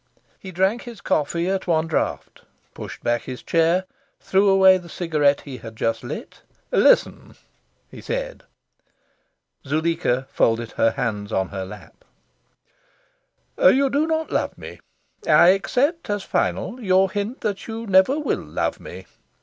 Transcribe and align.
He 0.39 0.51
drank 0.51 0.81
his 0.81 0.99
coffee 0.99 1.47
at 1.47 1.67
one 1.67 1.85
draught, 1.85 2.41
pushed 2.73 3.03
back 3.03 3.21
his 3.21 3.43
chair, 3.43 3.83
threw 4.19 4.49
away 4.49 4.79
the 4.79 4.89
cigarette 4.89 5.41
he 5.41 5.57
had 5.57 5.75
just 5.75 6.03
lit. 6.03 6.41
"Listen!" 6.71 7.35
he 7.91 8.01
said. 8.01 8.41
Zuleika 9.63 10.25
folded 10.31 10.71
her 10.71 10.89
hands 10.89 11.31
on 11.31 11.49
her 11.49 11.65
lap. 11.67 12.03
"You 13.59 13.91
do 13.91 14.07
not 14.07 14.31
love 14.31 14.57
me. 14.57 14.79
I 15.27 15.49
accept 15.49 16.09
as 16.09 16.23
final 16.23 16.81
your 16.83 17.11
hint 17.11 17.41
that 17.41 17.67
you 17.67 17.85
never 17.85 18.19
will 18.19 18.43
love 18.43 18.79
me. 18.79 19.05